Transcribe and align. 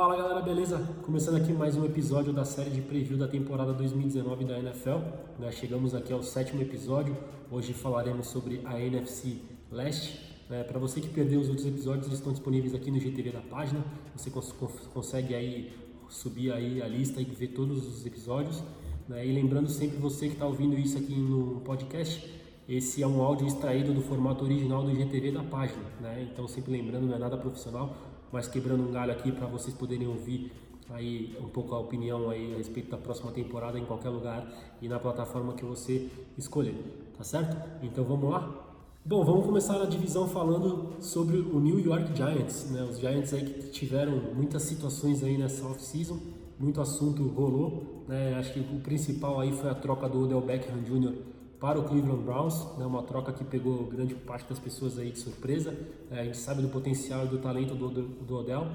Fala 0.00 0.16
galera, 0.16 0.40
beleza? 0.40 0.78
Começando 1.04 1.36
aqui 1.36 1.52
mais 1.52 1.76
um 1.76 1.84
episódio 1.84 2.32
da 2.32 2.42
série 2.42 2.70
de 2.70 2.80
preview 2.80 3.18
da 3.18 3.28
temporada 3.28 3.74
2019 3.74 4.46
da 4.46 4.58
NFL. 4.58 4.96
Nós 5.38 5.56
chegamos 5.56 5.94
aqui 5.94 6.10
ao 6.10 6.22
sétimo 6.22 6.62
episódio. 6.62 7.14
Hoje 7.50 7.74
falaremos 7.74 8.28
sobre 8.28 8.62
a 8.64 8.80
NFC 8.80 9.42
Leste. 9.70 10.18
É, 10.48 10.62
Para 10.62 10.78
você 10.78 11.02
que 11.02 11.08
perdeu 11.10 11.38
os 11.38 11.50
outros 11.50 11.66
episódios, 11.66 12.06
eles 12.06 12.18
estão 12.18 12.32
disponíveis 12.32 12.74
aqui 12.74 12.90
no 12.90 12.98
GTV 12.98 13.30
da 13.30 13.42
página. 13.42 13.84
Você 14.16 14.30
cons 14.30 14.54
consegue 14.94 15.34
aí 15.34 15.70
subir 16.08 16.50
aí 16.50 16.80
a 16.80 16.88
lista 16.88 17.20
e 17.20 17.24
ver 17.26 17.48
todos 17.48 17.86
os 17.86 18.06
episódios. 18.06 18.64
Né? 19.06 19.26
E 19.26 19.32
lembrando 19.34 19.68
sempre 19.68 19.98
você 19.98 20.28
que 20.28 20.32
está 20.32 20.46
ouvindo 20.46 20.78
isso 20.78 20.96
aqui 20.96 21.14
no 21.14 21.60
podcast, 21.60 22.26
esse 22.66 23.02
é 23.02 23.06
um 23.06 23.20
áudio 23.20 23.46
extraído 23.46 23.92
do 23.92 24.00
formato 24.00 24.46
original 24.46 24.82
do 24.82 24.94
GTV 24.94 25.32
da 25.32 25.42
página. 25.42 25.84
Né? 26.00 26.26
Então 26.32 26.48
sempre 26.48 26.72
lembrando, 26.72 27.06
não 27.06 27.14
é 27.14 27.18
nada 27.18 27.36
profissional, 27.36 27.94
mas 28.32 28.48
quebrando 28.48 28.82
um 28.82 28.92
galho 28.92 29.12
aqui 29.12 29.32
para 29.32 29.46
vocês 29.46 29.74
poderem 29.74 30.06
ouvir 30.06 30.52
aí 30.90 31.36
um 31.40 31.48
pouco 31.48 31.74
a 31.74 31.78
opinião 31.78 32.30
aí 32.30 32.54
a 32.54 32.56
respeito 32.56 32.90
da 32.90 32.98
próxima 32.98 33.30
temporada 33.30 33.78
em 33.78 33.84
qualquer 33.84 34.08
lugar 34.08 34.46
e 34.82 34.88
na 34.88 34.98
plataforma 34.98 35.54
que 35.54 35.64
você 35.64 36.08
escolher, 36.36 36.74
tá 37.16 37.24
certo? 37.24 37.56
Então 37.82 38.04
vamos 38.04 38.30
lá? 38.30 38.66
Bom, 39.04 39.24
vamos 39.24 39.46
começar 39.46 39.80
a 39.80 39.86
divisão 39.86 40.28
falando 40.28 40.96
sobre 41.00 41.38
o 41.38 41.58
New 41.58 41.80
York 41.80 42.14
Giants, 42.14 42.70
né? 42.70 42.82
Os 42.82 42.98
Giants 42.98 43.32
aí 43.32 43.44
que 43.44 43.70
tiveram 43.70 44.12
muitas 44.34 44.62
situações 44.62 45.22
aí 45.24 45.38
nessa 45.38 45.66
off-season, 45.66 46.18
muito 46.58 46.80
assunto 46.80 47.26
rolou, 47.28 48.04
né? 48.06 48.34
Acho 48.34 48.52
que 48.52 48.60
o 48.60 48.80
principal 48.80 49.40
aí 49.40 49.52
foi 49.52 49.70
a 49.70 49.74
troca 49.74 50.08
do 50.08 50.24
Odell 50.24 50.42
Beckham 50.42 50.82
Jr. 50.82 51.14
para 51.60 51.78
o 51.78 51.84
Cleveland 51.84 52.22
Browns, 52.22 52.66
né? 52.78 52.86
Uma 52.86 53.02
troca 53.02 53.32
que 53.32 53.44
pegou 53.44 53.84
grande 53.84 54.14
parte 54.14 54.48
das 54.48 54.58
pessoas 54.58 54.98
aí 54.98 55.12
de 55.12 55.18
surpresa. 55.18 55.76
É, 56.10 56.20
a 56.20 56.24
gente 56.24 56.38
sabe 56.38 56.62
do 56.62 56.68
potencial 56.68 57.26
e 57.26 57.28
do 57.28 57.38
talento 57.38 57.74
do, 57.74 57.90
do 57.90 58.36
Odell. 58.36 58.66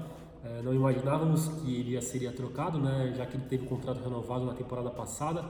É, 0.44 0.62
não 0.62 0.72
imaginávamos 0.72 1.48
que 1.48 1.80
ele 1.80 1.90
ia 1.90 2.00
seria 2.00 2.30
trocado, 2.30 2.78
né? 2.78 3.12
Já 3.16 3.26
que 3.26 3.36
ele 3.36 3.46
teve 3.46 3.66
o 3.66 3.68
contrato 3.68 4.02
renovado 4.02 4.46
na 4.46 4.54
temporada 4.54 4.90
passada. 4.90 5.44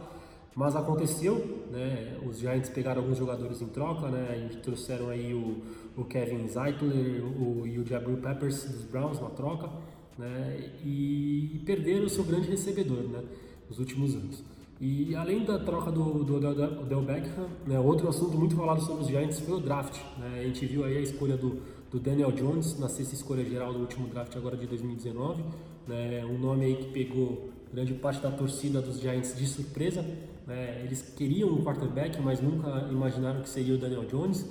Mas 0.55 0.75
aconteceu, 0.75 1.67
né? 1.71 2.19
Os 2.27 2.39
Giants 2.39 2.71
pegaram 2.71 3.03
alguns 3.03 3.19
jogadores 3.19 3.61
em 3.61 3.67
troca, 3.67 4.09
né? 4.09 4.29
A 4.31 4.39
gente 4.39 4.57
trouxeram 4.63 5.11
aí 5.11 5.35
o, 5.35 5.63
o 5.95 6.05
Kevin 6.07 6.49
Zeitler 6.49 7.23
o, 7.23 7.67
e 7.67 7.79
o 7.79 7.85
Jabril 7.87 8.17
Peppers 8.17 8.65
dos 8.65 8.85
Browns 8.85 9.21
na 9.21 9.29
troca, 9.29 9.69
né? 10.17 10.73
E, 10.83 11.57
e 11.57 11.63
perderam 11.67 12.07
o 12.07 12.09
seu 12.09 12.25
grande 12.25 12.49
recebedor, 12.49 13.03
né? 13.03 13.23
Nos 13.69 13.79
últimos 13.79 14.15
anos. 14.15 14.56
E 14.81 15.15
além 15.15 15.45
da 15.45 15.59
troca 15.59 15.91
do, 15.91 16.23
do, 16.23 16.39
do, 16.39 16.55
do 16.55 16.85
Del 16.85 17.03
Beckham, 17.03 17.49
né? 17.67 17.81
Outro 17.81 18.09
assunto 18.09 18.37
muito 18.37 18.55
falado 18.55 18.83
sobre 18.83 19.05
os 19.05 19.09
Giants 19.09 19.41
foi 19.41 19.57
o 19.57 19.61
draft, 19.61 19.99
né? 20.19 20.41
A 20.41 20.43
gente 20.43 20.67
viu 20.67 20.85
aí 20.85 20.99
a 20.99 21.01
escolha 21.01 21.37
do, 21.37 21.63
do 21.91 21.99
Daniel 21.99 22.31
Jones 22.33 22.79
na 22.79 22.89
sexta 22.89 23.15
escolha 23.15 23.45
geral 23.45 23.73
do 23.73 23.81
último 23.81 24.07
draft 24.09 24.37
agora 24.37 24.57
de 24.57 24.67
2019, 24.67 25.43
né? 25.89 26.25
Um 26.27 26.39
nome 26.39 26.67
aí 26.67 26.77
que 26.77 26.93
pegou 26.93 27.51
grande 27.73 27.95
parte 27.95 28.21
da 28.21 28.31
torcida 28.31 28.83
dos 28.83 29.01
Giants 29.01 29.37
de 29.37 29.47
surpresa. 29.47 30.03
Né? 30.47 30.83
Eles 30.85 31.03
queriam 31.03 31.49
um 31.51 31.65
quarterback, 31.65 32.21
mas 32.21 32.41
nunca 32.41 32.89
imaginaram 32.91 33.43
que 33.43 33.49
seria 33.49 33.75
o 33.75 33.79
Daniel 33.79 34.05
Jones. 34.05 34.47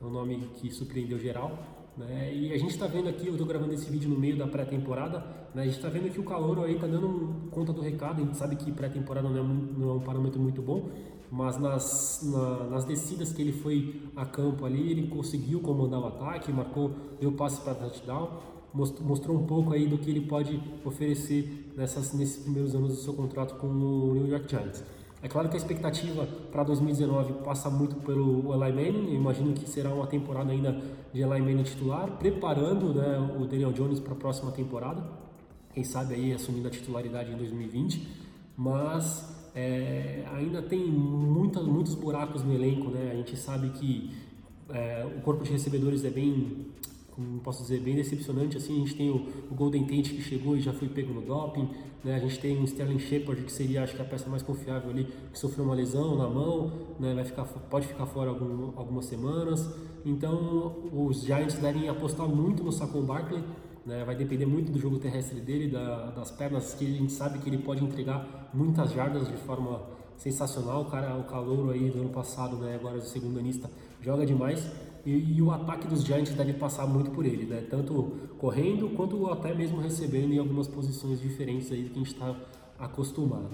É 0.00 0.04
um 0.04 0.10
nome 0.10 0.48
que 0.56 0.70
surpreendeu 0.70 1.18
geral. 1.18 1.79
Né? 1.96 2.32
E 2.34 2.52
a 2.52 2.56
gente 2.56 2.70
está 2.70 2.86
vendo 2.86 3.08
aqui, 3.08 3.26
eu 3.26 3.32
estou 3.32 3.46
gravando 3.46 3.72
esse 3.74 3.90
vídeo 3.90 4.08
no 4.08 4.18
meio 4.18 4.36
da 4.36 4.46
pré-temporada, 4.46 5.18
né? 5.54 5.62
a 5.62 5.64
gente 5.64 5.76
está 5.76 5.88
vendo 5.88 6.10
que 6.10 6.20
o 6.20 6.24
calor 6.24 6.64
aí 6.64 6.74
está 6.74 6.86
dando 6.86 7.50
conta 7.50 7.72
do 7.72 7.80
recado. 7.80 8.22
A 8.22 8.24
gente 8.24 8.36
sabe 8.36 8.56
que 8.56 8.72
pré-temporada 8.72 9.28
não, 9.28 9.38
é 9.38 9.42
não, 9.78 9.90
é 9.90 9.92
um 9.94 10.00
parâmetro 10.00 10.40
muito 10.40 10.62
bom, 10.62 10.88
mas 11.30 11.58
nas, 11.58 12.20
na, 12.24 12.64
nas 12.70 12.84
descidas 12.84 13.32
que 13.32 13.42
ele 13.42 13.52
foi 13.52 14.02
a 14.16 14.24
campo 14.24 14.64
ali, 14.64 14.90
ele 14.90 15.08
conseguiu 15.08 15.60
comandar 15.60 16.00
o 16.00 16.06
ataque, 16.06 16.52
marcou, 16.52 16.92
deu 17.20 17.32
passe 17.32 17.60
para 17.60 17.74
touchdown 17.74 18.50
mostrou 18.72 19.36
um 19.36 19.46
pouco 19.46 19.72
aí 19.72 19.88
do 19.88 19.98
que 19.98 20.10
ele 20.10 20.20
pode 20.20 20.60
oferecer 20.84 21.72
nessas, 21.76 22.12
nesses 22.12 22.42
primeiros 22.42 22.74
anos 22.74 22.90
do 22.90 23.02
seu 23.02 23.14
contrato 23.14 23.56
com 23.56 23.66
o 23.66 24.14
New 24.14 24.28
York 24.28 24.48
Giants. 24.48 24.84
É 25.22 25.28
claro 25.28 25.48
que 25.50 25.54
a 25.54 25.58
expectativa 25.58 26.26
para 26.50 26.64
2019 26.64 27.44
passa 27.44 27.68
muito 27.68 27.96
pelo 27.96 28.54
Eli 28.54 28.72
Manning, 28.72 29.08
eu 29.08 29.14
imagino 29.16 29.52
que 29.52 29.68
será 29.68 29.92
uma 29.92 30.06
temporada 30.06 30.50
ainda 30.50 30.80
de 31.12 31.20
Eli 31.20 31.40
Manning 31.40 31.62
titular, 31.62 32.10
preparando 32.12 32.94
né, 32.94 33.18
o 33.38 33.44
Daniel 33.44 33.72
Jones 33.72 34.00
para 34.00 34.14
a 34.14 34.16
próxima 34.16 34.50
temporada, 34.50 35.02
quem 35.74 35.84
sabe 35.84 36.14
aí 36.14 36.32
assumindo 36.32 36.68
a 36.68 36.70
titularidade 36.70 37.30
em 37.30 37.36
2020, 37.36 38.08
mas 38.56 39.50
é, 39.54 40.24
ainda 40.32 40.62
tem 40.62 40.86
muita, 40.86 41.60
muitos 41.60 41.94
buracos 41.94 42.42
no 42.42 42.54
elenco, 42.54 42.90
né? 42.90 43.10
a 43.12 43.16
gente 43.16 43.36
sabe 43.36 43.68
que 43.70 44.10
é, 44.70 45.04
o 45.04 45.20
corpo 45.20 45.44
de 45.44 45.50
recebedores 45.50 46.04
é 46.04 46.10
bem 46.10 46.66
posso 47.42 47.62
dizer, 47.62 47.80
bem 47.80 47.94
decepcionante. 47.94 48.56
Assim, 48.56 48.76
a 48.76 48.78
gente 48.80 48.94
tem 48.94 49.10
o, 49.10 49.26
o, 49.50 49.54
Golden 49.54 49.82
Tate 49.82 50.14
que 50.14 50.22
chegou 50.22 50.56
e 50.56 50.60
já 50.60 50.72
foi 50.72 50.88
pego 50.88 51.12
no 51.12 51.22
doping, 51.22 51.68
né? 52.04 52.14
a 52.14 52.18
gente 52.18 52.38
tem 52.38 52.58
o 52.60 52.64
Sterling 52.64 52.98
Shepard 52.98 53.42
que 53.42 53.52
seria, 53.52 53.82
acho 53.82 53.94
que 53.94 54.02
a 54.02 54.04
peça 54.04 54.28
mais 54.28 54.42
confiável 54.42 54.90
ali, 54.90 55.08
que 55.32 55.38
sofreu 55.38 55.64
uma 55.64 55.74
lesão 55.74 56.16
na 56.16 56.28
mão, 56.28 56.72
né? 56.98 57.14
vai 57.14 57.24
ficar, 57.24 57.44
pode 57.44 57.86
ficar 57.86 58.06
fora 58.06 58.30
algum, 58.30 58.72
algumas 58.76 59.06
semanas. 59.06 59.68
Então, 60.04 60.76
os 60.92 61.22
Giants 61.22 61.56
devem 61.58 61.88
apostar 61.88 62.26
muito 62.28 62.62
no 62.62 62.72
Saquon 62.72 63.02
Barkley, 63.02 63.42
né? 63.84 64.04
vai 64.04 64.14
depender 64.14 64.46
muito 64.46 64.70
do 64.70 64.78
jogo 64.78 64.98
terrestre 64.98 65.40
dele, 65.40 65.68
da, 65.68 66.10
das 66.10 66.30
pernas, 66.30 66.74
que 66.74 66.86
a 66.86 66.98
gente 66.98 67.12
sabe 67.12 67.38
que 67.38 67.48
ele 67.48 67.58
pode 67.58 67.84
entregar 67.84 68.50
muitas 68.52 68.92
jardas 68.92 69.28
de 69.28 69.36
forma 69.38 69.82
sensacional. 70.16 70.82
O 70.82 70.84
cara, 70.86 71.16
o 71.16 71.24
calouro 71.24 71.70
aí 71.70 71.90
do 71.90 72.00
ano 72.00 72.10
passado, 72.10 72.56
né? 72.56 72.74
agora 72.74 72.98
o 72.98 73.02
segundo 73.02 73.38
anista, 73.38 73.70
joga 74.00 74.24
demais. 74.24 74.70
E, 75.04 75.36
e, 75.36 75.42
o 75.42 75.50
ataque 75.50 75.86
dos 75.88 76.04
Giants 76.04 76.34
deve 76.34 76.52
passar 76.52 76.86
muito 76.86 77.10
por 77.10 77.24
ele, 77.24 77.46
né? 77.46 77.64
Tanto 77.70 78.12
correndo 78.38 78.90
quanto 78.90 79.26
até 79.28 79.54
mesmo 79.54 79.80
recebendo 79.80 80.32
em 80.32 80.38
algumas 80.38 80.68
posições 80.68 81.20
diferentes 81.20 81.72
aí 81.72 81.84
que 81.84 81.92
a 81.92 81.98
gente 81.98 82.12
está 82.12 82.36
acostumado. 82.78 83.50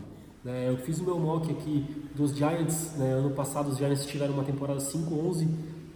Né? 0.46 0.68
Eu 0.68 0.76
fiz 0.78 1.00
o 1.00 1.04
meu 1.04 1.18
mock 1.18 1.50
aqui 1.50 1.84
dos 2.14 2.34
Giants, 2.36 2.96
né? 2.96 3.12
ano 3.12 3.30
passado 3.30 3.68
os 3.68 3.78
Giants 3.78 4.06
tiveram 4.06 4.34
uma 4.34 4.44
temporada 4.44 4.78
5-11, 4.78 5.48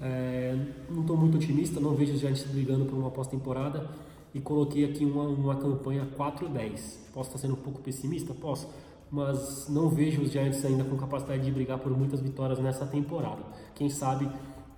é, 0.03 0.59
não 0.91 1.03
estou 1.03 1.17
muito 1.17 1.37
otimista, 1.37 1.79
não 1.79 1.95
vejo 1.95 2.15
os 2.15 2.21
Giants 2.21 2.43
brigando 2.45 2.85
por 2.85 2.99
uma 2.99 3.11
pós-temporada 3.11 3.89
e 4.35 4.41
coloquei 4.41 4.85
aqui 4.85 5.05
uma, 5.05 5.25
uma 5.25 5.57
campanha 5.57 6.09
4-10. 6.19 6.99
Posso 7.13 7.29
estar 7.29 7.39
sendo 7.39 7.55
um 7.55 7.63
pouco 7.63 7.81
pessimista? 7.81 8.35
Posso, 8.35 8.69
mas 9.11 9.69
não 9.69 9.89
vejo 9.89 10.23
os 10.23 10.31
Giants 10.31 10.65
ainda 10.65 10.85
com 10.85 10.97
capacidade 10.97 11.45
de 11.45 11.51
brigar 11.51 11.79
por 11.79 11.97
muitas 11.97 12.21
vitórias 12.21 12.59
nessa 12.59 12.87
temporada. 12.87 13.43
Quem 13.75 13.89
sabe 13.89 14.29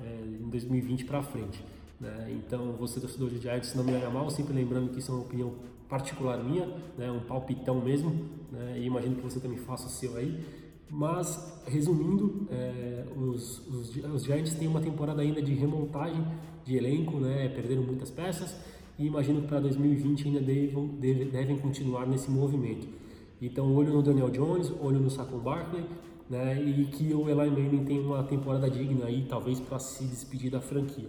é, 0.05 0.45
em 0.45 0.49
2020 0.51 1.05
para 1.05 1.23
frente. 1.23 1.65
Né? 2.01 2.37
Então, 2.45 2.73
você 2.73 3.01
torcedor 3.01 3.31
de 3.31 3.39
Giants, 3.39 3.75
não 3.75 3.85
me 3.85 3.93
leva 3.93 4.11
mal, 4.11 4.29
sempre 4.29 4.53
lembrando 4.53 4.91
que 4.91 4.99
isso 4.99 5.13
é 5.13 5.15
uma 5.15 5.23
opinião 5.23 5.53
particular 5.89 6.43
minha, 6.43 6.67
né? 6.99 7.11
um 7.11 7.21
palpitão 7.21 7.81
mesmo, 7.81 8.29
né? 8.51 8.79
e 8.79 8.87
imagino 8.87 9.17
que 9.17 9.23
você 9.23 9.39
também 9.39 9.59
faça 9.59 9.87
o 9.87 9.91
seu 9.91 10.17
aí. 10.17 10.45
Mas, 10.91 11.63
resumindo, 11.67 12.47
é, 12.51 13.05
os, 13.17 13.67
os, 13.69 13.97
os, 13.97 14.25
Giants 14.25 14.55
têm 14.55 14.69
uma 14.69 14.81
temporada 14.81 15.23
ainda 15.23 15.41
de 15.41 15.55
remontagem 15.55 16.23
de 16.65 16.77
elenco, 16.77 17.19
né? 17.19 17.49
perderam 17.49 17.83
muitas 17.83 18.11
peças, 18.11 18.55
e 18.99 19.07
imagino 19.07 19.41
que 19.41 19.49
para 19.49 19.61
2020 19.61 20.29
ainda 20.29 20.41
devem 20.41 21.59
continuar 21.59 22.07
nesse 22.07 22.31
movimento. 22.31 22.87
Então, 23.41 23.75
olho 23.75 23.93
no 23.93 24.03
Daniel 24.03 24.31
Jones, 24.31 24.73
olho 24.81 25.01
no 25.01 25.11
Saquon 25.11 25.39
Barkley, 25.39 25.85
né? 26.29 26.61
E 26.63 26.85
que 26.87 27.13
o 27.15 27.29
Eli 27.29 27.51
Manning 27.51 27.85
tem 27.85 28.01
uma 28.01 28.23
temporada 28.23 28.71
digna 28.71 29.07
aí, 29.07 29.27
talvez 29.29 29.61
para 29.61 29.79
se 29.79 30.05
despedir 30.05 30.51
da 30.51 30.61
franquia. 30.61 31.09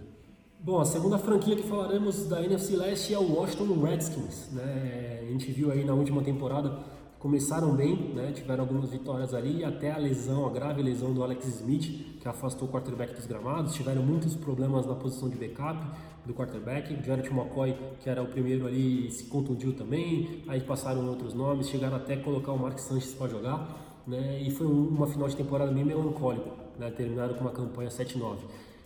Bom, 0.60 0.80
a 0.80 0.84
segunda 0.84 1.18
franquia 1.18 1.54
que 1.54 1.62
falaremos 1.62 2.26
da 2.26 2.42
NFC 2.42 2.76
Leste 2.76 3.12
é 3.12 3.18
o 3.18 3.34
Washington 3.34 3.82
Redskins, 3.82 4.50
né? 4.52 5.20
A 5.22 5.30
gente 5.30 5.52
viu 5.52 5.70
aí 5.70 5.84
na 5.84 5.92
última 5.92 6.22
temporada 6.22 6.78
começaram 7.24 7.74
bem, 7.74 8.12
né? 8.14 8.32
Tiveram 8.32 8.64
algumas 8.64 8.90
vitórias 8.90 9.32
ali, 9.32 9.64
até 9.64 9.90
a 9.90 9.96
lesão, 9.96 10.46
a 10.46 10.50
grave 10.50 10.82
lesão 10.82 11.14
do 11.14 11.22
Alex 11.22 11.46
Smith, 11.46 12.18
que 12.20 12.28
afastou 12.28 12.68
o 12.68 12.70
quarterback 12.70 13.14
dos 13.14 13.24
gramados. 13.24 13.74
Tiveram 13.74 14.02
muitos 14.02 14.34
problemas 14.34 14.86
na 14.86 14.94
posição 14.94 15.30
de 15.30 15.36
backup 15.36 15.86
do 16.26 16.34
quarterback. 16.34 16.94
Jared 17.02 17.30
McCoy, 17.30 17.74
que 18.00 18.10
era 18.10 18.22
o 18.22 18.26
primeiro 18.26 18.66
ali, 18.66 19.10
se 19.10 19.24
contundiu 19.24 19.72
também. 19.72 20.42
Aí 20.46 20.60
passaram 20.60 21.08
outros 21.08 21.32
nomes, 21.32 21.68
chegaram 21.68 21.96
até 21.96 22.12
a 22.12 22.20
colocar 22.20 22.52
o 22.52 22.58
Mark 22.58 22.78
Sanchez 22.78 23.14
para 23.14 23.28
jogar 23.28 23.83
né? 24.06 24.42
E 24.42 24.50
foi 24.50 24.66
uma 24.66 25.06
final 25.06 25.28
de 25.28 25.36
temporada 25.36 25.72
bem 25.72 25.84
melancólica, 25.84 26.50
né? 26.78 26.90
Com 26.90 27.40
uma 27.40 27.50
campanha 27.50 27.88
7-9. 27.88 28.38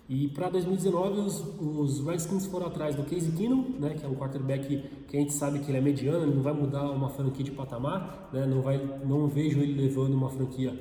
E 0.09 0.26
para 0.29 0.49
2019 0.49 1.20
os, 1.20 1.44
os, 1.61 2.06
Redskins 2.06 2.47
foram 2.47 2.69
atrás 2.69 2.97
do 2.97 3.03
Casey 3.03 3.31
Keenum, 3.31 3.75
né, 3.79 3.91
que 3.91 4.06
é 4.06 4.09
um 4.09 4.15
quarterback 4.15 4.82
que 5.06 5.17
a 5.17 5.20
gente 5.20 5.35
sabe 5.35 5.59
que 5.59 5.70
ele 5.70 5.76
é 5.76 5.81
mediano, 5.82 6.25
ele 6.25 6.35
não 6.35 6.43
vai 6.43 6.55
mudar 6.55 6.91
uma 6.91 7.11
franquia 7.11 7.44
de 7.44 7.50
patamar, 7.50 8.31
né, 8.32 8.47
não 8.47 8.62
vai, 8.62 8.79
não 9.05 9.29
vejo 9.29 9.61
ele 9.61 9.79
levando 9.79 10.15
uma 10.15 10.31
franquia 10.31 10.75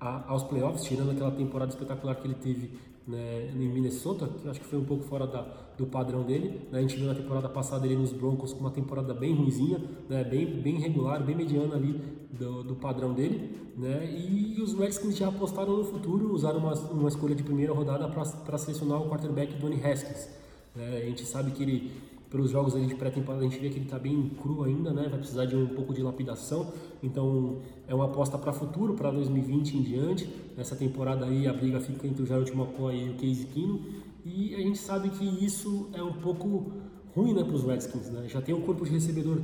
a, 0.00 0.28
aos 0.28 0.42
playoffs, 0.42 0.82
tirando 0.82 1.12
aquela 1.12 1.30
temporada 1.30 1.70
espetacular 1.70 2.16
que 2.16 2.26
ele 2.26 2.34
teve 2.34 2.72
né, 3.06 3.50
em 3.54 3.68
Minnesota, 3.68 4.26
que 4.26 4.48
acho 4.48 4.60
que 4.60 4.66
foi 4.66 4.78
um 4.78 4.84
pouco 4.84 5.04
fora 5.04 5.26
da, 5.26 5.42
do 5.76 5.86
padrão 5.86 6.22
dele. 6.22 6.60
Né? 6.70 6.78
A 6.78 6.82
gente 6.82 6.96
viu 6.96 7.06
na 7.06 7.14
temporada 7.14 7.48
passada 7.48 7.86
ele 7.86 7.96
nos 7.96 8.12
Broncos 8.12 8.52
com 8.52 8.60
uma 8.60 8.70
temporada 8.70 9.12
bem 9.12 9.34
ruizinha, 9.34 9.78
né, 10.08 10.24
bem, 10.24 10.46
bem 10.46 10.80
regular, 10.80 11.22
bem 11.22 11.36
mediana 11.36 11.74
ali 11.74 12.00
do, 12.30 12.62
do 12.62 12.74
padrão 12.74 13.12
dele. 13.12 13.72
Né? 13.76 14.10
E 14.10 14.60
os 14.60 14.74
Redskins 14.74 15.16
já 15.16 15.28
apostaram 15.28 15.76
no 15.76 15.84
futuro, 15.84 16.32
usaram 16.32 16.58
uma, 16.58 16.74
uma 16.74 17.08
escolha 17.08 17.34
de 17.34 17.42
primeira 17.42 17.72
rodada 17.72 18.08
para 18.08 18.58
selecionar 18.58 19.02
o 19.02 19.08
quarterback 19.08 19.54
Donny 19.54 19.80
Haskins. 19.84 20.28
Né? 20.74 20.98
A 21.02 21.06
gente 21.06 21.24
sabe 21.26 21.50
que 21.50 21.62
ele 21.62 21.92
pelos 22.34 22.50
jogos 22.50 22.74
ali 22.74 22.86
de 22.86 22.96
pré-temporada 22.96 23.44
a 23.44 23.48
gente 23.48 23.60
vê 23.60 23.70
que 23.70 23.76
ele 23.76 23.84
está 23.84 23.96
bem 23.96 24.28
cru 24.42 24.64
ainda, 24.64 24.92
né? 24.92 25.06
Vai 25.08 25.20
precisar 25.20 25.44
de 25.44 25.54
um 25.54 25.68
pouco 25.68 25.94
de 25.94 26.02
lapidação. 26.02 26.72
Então 27.00 27.58
é 27.86 27.94
uma 27.94 28.06
aposta 28.06 28.36
para 28.36 28.52
futuro, 28.52 28.94
para 28.94 29.08
2020 29.12 29.76
em 29.76 29.82
diante. 29.82 30.28
Nessa 30.56 30.74
temporada 30.74 31.26
aí 31.26 31.46
a 31.46 31.52
briga 31.52 31.78
fica 31.78 32.08
entre 32.08 32.24
o 32.24 32.26
Jared 32.26 32.50
McCoy 32.50 33.04
e 33.04 33.10
o 33.10 33.12
Casey 33.14 33.46
Kino. 33.54 33.80
E 34.24 34.52
a 34.52 34.58
gente 34.58 34.78
sabe 34.78 35.10
que 35.10 35.24
isso 35.44 35.88
é 35.92 36.02
um 36.02 36.14
pouco 36.14 36.72
ruim 37.14 37.34
né, 37.34 37.44
para 37.44 37.54
os 37.54 37.62
Redskins. 37.62 38.10
Né? 38.10 38.26
Já 38.26 38.42
tem 38.42 38.52
um 38.52 38.62
corpo 38.62 38.84
de 38.84 38.90
recebedor 38.90 39.40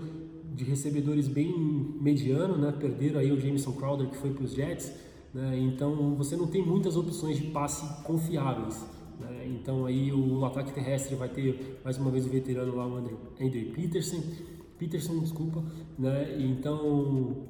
de 0.52 0.64
recebedores 0.64 1.28
bem 1.28 1.54
mediano, 2.00 2.58
né? 2.58 2.72
Perderam 2.72 3.20
aí 3.20 3.30
o 3.30 3.40
Jameson 3.40 3.70
Crowder 3.70 4.08
que 4.08 4.16
foi 4.16 4.30
para 4.30 4.42
os 4.42 4.52
Jets. 4.52 4.92
Né? 5.32 5.60
Então 5.60 6.16
você 6.16 6.34
não 6.34 6.48
tem 6.48 6.60
muitas 6.60 6.96
opções 6.96 7.38
de 7.38 7.46
passe 7.52 8.02
confiáveis. 8.02 8.84
Né? 9.20 9.46
Então 9.60 9.86
aí 9.86 10.12
o 10.12 10.44
ataque 10.44 10.72
terrestre 10.72 11.14
vai 11.14 11.28
ter 11.28 11.80
mais 11.84 11.98
uma 11.98 12.10
vez 12.10 12.26
o 12.26 12.28
veterano 12.30 12.74
lá, 12.74 12.86
o 12.86 12.96
Andrew, 12.96 13.18
Andrew 13.40 13.72
Peterson, 13.72 14.22
Peterson, 14.78 15.20
desculpa, 15.20 15.62
né? 15.98 16.36
Então 16.40 17.46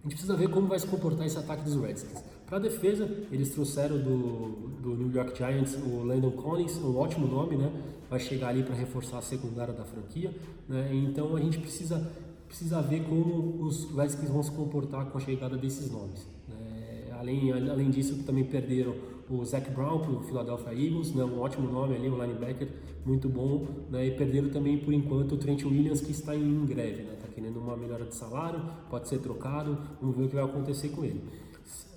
a 0.00 0.08
gente 0.08 0.16
precisa 0.16 0.36
ver 0.36 0.48
como 0.48 0.66
vai 0.66 0.78
se 0.78 0.86
comportar 0.86 1.26
esse 1.26 1.38
ataque 1.38 1.62
dos 1.62 1.76
Redskins. 1.76 2.22
Para 2.44 2.58
defesa, 2.58 3.08
eles 3.30 3.50
trouxeram 3.50 3.98
do, 3.98 4.70
do 4.82 4.96
New 4.96 5.10
York 5.12 5.38
Giants 5.38 5.74
o 5.76 6.02
Landon 6.04 6.32
Collins, 6.32 6.76
um 6.78 6.96
ótimo 6.96 7.26
nome, 7.26 7.56
né? 7.56 7.72
Vai 8.10 8.18
chegar 8.18 8.48
ali 8.48 8.62
para 8.62 8.74
reforçar 8.74 9.18
a 9.18 9.22
secundária 9.22 9.72
da 9.72 9.84
franquia, 9.84 10.34
né? 10.68 10.90
Então 10.92 11.34
a 11.36 11.40
gente 11.40 11.58
precisa 11.58 12.10
precisa 12.52 12.82
ver 12.82 13.02
como 13.04 13.64
os 13.64 13.90
Redskins 13.96 14.28
vão 14.28 14.42
se 14.42 14.50
comportar 14.50 15.06
com 15.06 15.16
a 15.16 15.20
chegada 15.22 15.56
desses 15.56 15.90
nomes. 15.90 16.28
Né? 16.46 17.06
Além, 17.18 17.50
além 17.50 17.88
disso, 17.88 18.22
também 18.24 18.44
perderam 18.44 18.94
o 19.30 19.44
Zach 19.44 19.70
Brown 19.70 20.00
para 20.00 20.10
o 20.10 20.20
Philadelphia 20.20 20.72
Eagles, 20.72 21.14
né, 21.14 21.24
um 21.24 21.40
ótimo 21.40 21.70
nome 21.70 21.94
ali, 21.94 22.08
um 22.08 22.20
linebacker 22.20 22.68
muito 23.04 23.28
bom, 23.28 23.66
né, 23.90 24.06
e 24.06 24.10
perderam 24.12 24.50
também 24.50 24.78
por 24.78 24.92
enquanto 24.92 25.32
o 25.32 25.36
Trent 25.36 25.64
Williams 25.64 26.00
que 26.00 26.10
está 26.10 26.34
em 26.34 26.64
greve, 26.66 27.02
está 27.02 27.26
né, 27.26 27.32
querendo 27.34 27.58
uma 27.58 27.76
melhora 27.76 28.04
de 28.04 28.14
salário, 28.14 28.60
pode 28.90 29.08
ser 29.08 29.18
trocado, 29.18 29.78
vamos 30.00 30.16
ver 30.16 30.24
o 30.24 30.28
que 30.28 30.34
vai 30.34 30.44
acontecer 30.44 30.90
com 30.90 31.04
ele. 31.04 31.22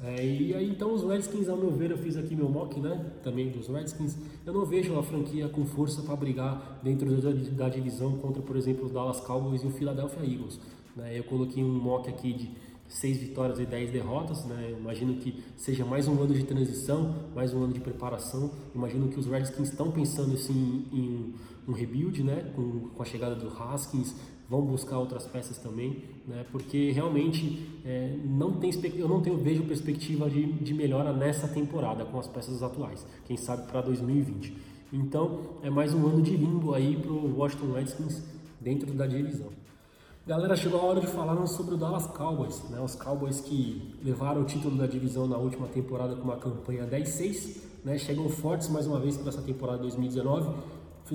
É, 0.03 0.25
e 0.25 0.53
aí 0.53 0.69
então 0.69 0.93
os 0.93 1.03
Redskins, 1.03 1.47
ao 1.47 1.57
meu 1.57 1.71
ver, 1.71 1.91
eu 1.91 1.97
fiz 1.97 2.17
aqui 2.17 2.35
meu 2.35 2.49
mock, 2.49 2.79
né, 2.79 3.11
também 3.23 3.49
dos 3.49 3.67
Redskins, 3.67 4.17
eu 4.45 4.53
não 4.53 4.65
vejo 4.65 4.97
a 4.97 5.03
franquia 5.03 5.47
com 5.47 5.65
força 5.65 6.01
para 6.01 6.15
brigar 6.15 6.79
dentro 6.83 7.09
da, 7.21 7.31
da, 7.31 7.69
divisão 7.69 8.17
contra, 8.17 8.41
por 8.41 8.55
exemplo, 8.55 8.85
os 8.85 8.91
Dallas 8.91 9.19
Cowboys 9.19 9.63
e 9.63 9.67
o 9.67 9.71
Philadelphia 9.71 10.21
Eagles. 10.21 10.59
Né, 10.95 11.17
eu 11.17 11.23
coloquei 11.23 11.63
um 11.63 11.73
mock 11.73 12.09
aqui 12.09 12.33
de 12.33 12.51
seis 12.87 13.17
vitórias 13.17 13.59
e 13.59 13.65
dez 13.65 13.91
derrotas, 13.91 14.45
né? 14.45 14.75
Imagino 14.77 15.15
que 15.15 15.43
seja 15.55 15.83
mais 15.83 16.07
um 16.07 16.21
ano 16.21 16.33
de 16.33 16.43
transição, 16.43 17.15
mais 17.35 17.53
um 17.53 17.63
ano 17.63 17.73
de 17.73 17.79
preparação. 17.79 18.51
Imagino 18.73 19.07
que 19.07 19.19
os 19.19 19.25
Redskins 19.25 19.69
estão 19.69 19.91
pensando 19.91 20.33
assim 20.33 20.85
em 20.91 21.33
um 21.67 21.73
rebuild, 21.73 22.23
né? 22.23 22.51
Com, 22.55 22.89
com 22.89 23.01
a 23.01 23.05
chegada 23.05 23.35
do 23.35 23.47
Haskins, 23.49 24.15
vão 24.49 24.61
buscar 24.61 24.99
outras 24.99 25.25
peças 25.25 25.57
também, 25.57 26.03
né? 26.27 26.45
Porque 26.51 26.91
realmente 26.91 27.67
é, 27.83 28.15
não 28.23 28.53
tem 28.53 28.71
eu 28.95 29.07
não 29.07 29.21
tenho 29.21 29.37
vejo 29.37 29.63
perspectiva 29.63 30.29
de, 30.29 30.45
de 30.53 30.73
melhora 30.73 31.11
nessa 31.11 31.47
temporada 31.47 32.05
com 32.05 32.19
as 32.19 32.27
peças 32.27 32.61
atuais. 32.61 33.05
Quem 33.25 33.37
sabe 33.37 33.67
para 33.67 33.81
2020. 33.81 34.55
Então 34.93 35.57
é 35.63 35.69
mais 35.69 35.93
um 35.93 36.05
ano 36.05 36.21
de 36.21 36.37
limbo 36.37 36.73
aí 36.73 36.95
para 36.95 37.11
o 37.11 37.37
Washington 37.37 37.73
Redskins 37.73 38.23
dentro 38.61 38.93
da 38.93 39.07
divisão. 39.07 39.64
Galera, 40.27 40.55
chegou 40.55 40.81
a 40.81 40.83
hora 40.85 40.99
de 40.99 41.05
falarmos 41.05 41.51
sobre 41.51 41.75
o 41.75 41.77
Dallas 41.77 42.07
Cowboys, 42.07 42.59
né? 42.71 42.81
Os 42.81 42.95
Cowboys 42.95 43.39
que 43.41 43.93
levaram 44.03 44.41
o 44.41 44.43
título 44.43 44.75
da 44.75 44.87
divisão 44.87 45.27
na 45.27 45.37
última 45.37 45.67
temporada 45.67 46.15
com 46.15 46.23
uma 46.23 46.37
campanha 46.37 46.83
10-6, 46.87 47.57
né? 47.83 47.95
Chegam 47.99 48.27
fortes 48.27 48.67
mais 48.69 48.87
uma 48.87 48.99
vez 48.99 49.15
para 49.17 49.29
essa 49.29 49.43
temporada 49.43 49.77
2019. 49.83 50.49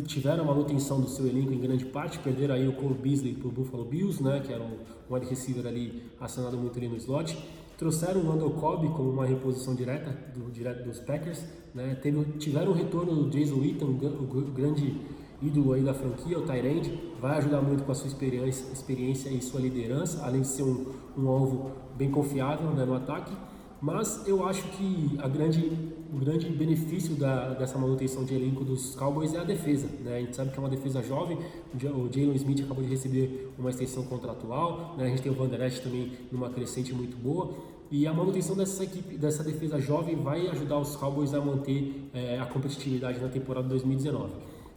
Tiveram 0.07 0.45
a 0.45 0.47
manutenção 0.47 1.01
do 1.01 1.09
seu 1.09 1.27
elenco 1.27 1.53
em 1.53 1.59
grande 1.59 1.87
parte, 1.87 2.21
perderam 2.21 2.55
aí 2.55 2.69
o 2.69 2.73
Cole 2.75 2.95
Beasley 2.95 3.35
para 3.35 3.49
o 3.49 3.51
Buffalo 3.51 3.85
Bills, 3.85 4.23
né? 4.23 4.43
Que 4.47 4.53
era 4.53 4.63
um 4.63 4.79
wide 5.13 5.27
receiver 5.27 5.67
ali 5.67 6.05
acionado 6.21 6.57
muito 6.57 6.79
ali 6.79 6.87
no 6.87 6.97
slot. 6.97 7.37
Trouxeram 7.77 8.21
o 8.21 8.31
Randall 8.31 8.51
Cobb 8.51 8.91
como 8.91 9.11
uma 9.11 9.27
reposição 9.27 9.75
direta 9.75 10.17
do, 10.37 10.53
direto 10.53 10.85
dos 10.85 11.01
Packers, 11.01 11.43
né? 11.75 11.97
Teve, 12.01 12.23
tiveram 12.39 12.71
o 12.71 12.75
retorno 12.75 13.13
do 13.13 13.29
Jason 13.29 13.57
Witten, 13.57 13.89
o 13.89 14.53
grande 14.55 14.95
ídolo 15.43 15.73
aí 15.73 15.83
da 15.83 15.95
franquia, 15.95 16.39
o 16.39 16.43
Tyrande, 16.43 16.99
vai 17.21 17.39
ajudar 17.39 17.61
muito 17.61 17.85
com 17.85 17.93
a 17.93 17.95
sua 17.95 18.09
experiência, 18.09 18.71
experiência 18.73 19.29
e 19.31 19.41
sua 19.41 19.61
liderança, 19.61 20.25
além 20.25 20.43
de 20.43 20.49
ser 20.49 20.63
um, 20.63 20.87
um 21.17 21.29
alvo 21.29 21.73
bem 21.97 22.11
confiável 22.11 22.71
né, 22.71 22.85
no 22.85 22.95
ataque. 22.95 23.33
Mas 23.81 24.27
eu 24.27 24.47
acho 24.47 24.63
que 24.73 25.19
a 25.23 25.27
grande, 25.27 25.73
o 26.13 26.19
grande 26.19 26.47
benefício 26.51 27.15
da, 27.15 27.55
dessa 27.55 27.79
manutenção 27.79 28.25
de 28.25 28.35
elenco 28.35 28.63
dos 28.63 28.95
Cowboys 28.95 29.33
é 29.33 29.39
a 29.39 29.45
defesa. 29.45 29.89
Né? 30.05 30.17
A 30.17 30.21
gente 30.21 30.37
sabe 30.37 30.51
que 30.51 30.59
é 30.59 30.61
uma 30.61 30.69
defesa 30.69 31.03
jovem, 31.03 31.39
o 31.75 32.13
Jalen 32.13 32.35
Smith 32.35 32.63
acabou 32.63 32.85
de 32.85 32.91
receber 32.91 33.51
uma 33.59 33.71
extensão 33.71 34.05
contratual, 34.05 34.95
né? 34.99 35.05
a 35.05 35.09
gente 35.09 35.23
tem 35.23 35.33
o 35.33 35.35
Van 35.35 35.49
Der 35.49 35.63
Esch 35.63 35.79
também 35.79 36.13
numa 36.31 36.51
crescente 36.51 36.93
muito 36.93 37.17
boa. 37.17 37.55
E 37.91 38.07
a 38.07 38.13
manutenção 38.13 38.55
dessa 38.55 38.85
equipe, 38.85 39.17
dessa 39.17 39.43
defesa 39.43 39.81
jovem 39.81 40.15
vai 40.15 40.47
ajudar 40.49 40.79
os 40.79 40.95
Cowboys 40.95 41.35
a 41.35 41.41
manter 41.41 42.09
é, 42.13 42.39
a 42.39 42.47
competitividade 42.47 43.19
na 43.19 43.29
temporada 43.29 43.67
2019. 43.67 44.31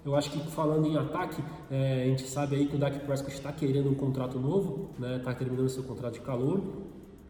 Eu 0.06 0.16
acho 0.16 0.32
que 0.32 0.40
falando 0.52 0.86
em 0.86 0.98
ataque, 0.98 1.42
é, 1.72 2.04
a 2.04 2.06
gente 2.08 2.28
sabe 2.28 2.58
aí 2.58 2.68
que 2.68 2.76
o 2.76 2.80
Dak 2.80 3.00
Prescott 3.00 3.34
está 3.34 3.54
querendo 3.54 3.90
um 3.90 3.96
contrato 3.96 4.38
novo, 4.38 4.90
está 4.94 5.08
né, 5.08 5.20
tá 5.20 5.34
terminando 5.34 5.70
seu 5.70 5.84
contrato 5.84 6.16
de 6.16 6.20
calor. 6.20 6.62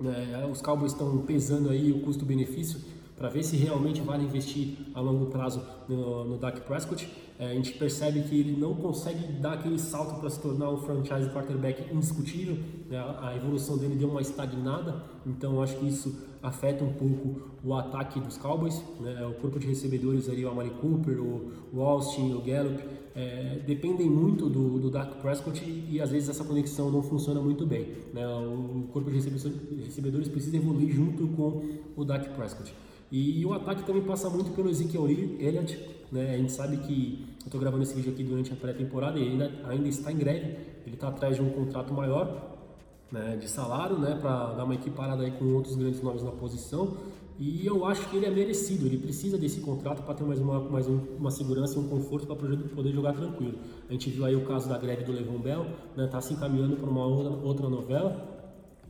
É, 0.03 0.45
os 0.45 0.61
Cowboys 0.61 0.91
estão 0.91 1.19
pesando 1.19 1.69
aí 1.69 1.91
o 1.91 2.01
custo-benefício 2.01 2.81
para 3.15 3.29
ver 3.29 3.43
se 3.43 3.55
realmente 3.55 4.01
vale 4.01 4.23
investir 4.23 4.75
a 4.93 4.99
longo 4.99 5.27
prazo 5.27 5.63
no, 5.87 6.25
no 6.25 6.37
Dak 6.37 6.61
Prescott. 6.61 7.07
É, 7.39 7.51
a 7.51 7.53
gente 7.53 7.73
percebe 7.73 8.21
que 8.21 8.39
ele 8.39 8.55
não 8.59 8.75
consegue 8.75 9.33
dar 9.33 9.53
aquele 9.53 9.79
salto 9.79 10.19
para 10.19 10.29
se 10.29 10.39
tornar 10.39 10.69
um 10.69 10.77
franchise 10.77 11.29
quarterback 11.29 11.93
indiscutível. 11.93 12.57
Né? 12.89 12.97
A 13.21 13.35
evolução 13.35 13.77
dele 13.77 13.95
deu 13.95 14.09
uma 14.09 14.21
estagnada, 14.21 15.03
então 15.25 15.61
acho 15.61 15.75
que 15.77 15.87
isso 15.87 16.15
afeta 16.41 16.83
um 16.83 16.93
pouco 16.93 17.41
o 17.63 17.73
ataque 17.73 18.19
dos 18.19 18.37
Cowboys. 18.37 18.83
Né? 18.99 19.25
O 19.25 19.33
corpo 19.41 19.59
de 19.59 19.67
recebedores 19.67 20.29
ali, 20.29 20.45
o 20.45 20.49
Amari 20.49 20.69
Cooper, 20.81 21.19
o, 21.19 21.81
Austin, 21.81 22.33
o 22.33 22.41
Gallup, 22.41 22.83
é, 23.15 23.59
dependem 23.65 24.09
muito 24.09 24.49
do, 24.49 24.79
do 24.79 24.89
Dak 24.89 25.15
Prescott 25.21 25.63
e, 25.63 25.95
e, 25.95 26.01
às 26.01 26.09
vezes 26.09 26.29
essa 26.29 26.43
conexão 26.43 26.91
não 26.91 27.01
funciona 27.01 27.39
muito 27.39 27.65
bem. 27.65 27.87
Né? 28.13 28.27
O 28.27 28.87
corpo 28.91 29.09
de 29.09 29.17
recebedores 29.17 30.27
precisa 30.27 30.57
evoluir 30.57 30.93
junto 30.93 31.27
com 31.29 31.63
o 31.95 32.03
Dak 32.03 32.29
Prescott. 32.35 32.73
E, 33.11 33.41
e 33.41 33.45
o 33.45 33.53
ataque 33.53 33.83
também 33.83 34.01
passa 34.01 34.29
muito 34.29 34.51
pelo 34.51 34.69
Ezekiel 34.69 35.07
Elliott, 35.07 35.79
né? 36.13 36.35
A 36.35 36.37
gente 36.37 36.51
sabe 36.51 36.77
que 36.77 37.25
eu 37.41 37.45
estou 37.47 37.59
gravando 37.59 37.83
esse 37.83 37.95
vídeo 37.95 38.13
aqui 38.13 38.23
durante 38.23 38.53
a 38.53 38.55
pré-temporada 38.55 39.17
e 39.19 39.23
ele 39.23 39.31
ainda, 39.31 39.51
ainda 39.67 39.87
está 39.87 40.11
em 40.11 40.17
greve. 40.17 40.55
Ele 40.85 40.95
está 40.95 41.07
atrás 41.07 41.35
de 41.35 41.41
um 41.41 41.49
contrato 41.49 41.91
maior 41.93 42.53
né, 43.11 43.35
de 43.35 43.49
salário, 43.49 43.97
né, 43.97 44.17
para 44.21 44.53
dar 44.53 44.63
uma 44.63 44.75
equiparada 44.75 45.23
aí 45.23 45.31
com 45.31 45.45
outros 45.53 45.75
grandes 45.75 46.01
nomes 46.01 46.23
na 46.23 46.31
posição. 46.31 46.97
E 47.39 47.65
eu 47.65 47.83
acho 47.85 48.07
que 48.09 48.15
ele 48.15 48.27
é 48.27 48.29
merecido, 48.29 48.85
ele 48.85 48.97
precisa 48.97 49.39
desse 49.39 49.59
contrato 49.59 50.03
para 50.03 50.13
ter 50.13 50.23
mais 50.23 50.39
uma, 50.39 50.59
mais 50.59 50.87
um, 50.87 50.99
uma 51.17 51.31
segurança 51.31 51.75
e 51.75 51.79
um 51.79 51.87
conforto 51.87 52.27
para 52.27 52.35
poder 52.35 52.91
jogar 52.91 53.13
tranquilo. 53.13 53.57
A 53.89 53.91
gente 53.91 54.09
viu 54.11 54.23
aí 54.23 54.35
o 54.35 54.45
caso 54.45 54.69
da 54.69 54.77
greve 54.77 55.03
do 55.03 55.11
Levon 55.11 55.39
Bell, 55.39 55.65
né, 55.97 56.07
tá 56.07 56.21
se 56.21 56.33
encaminhando 56.33 56.75
para 56.75 56.89
uma 56.89 57.05
outra, 57.05 57.31
outra 57.43 57.69
novela. 57.69 58.29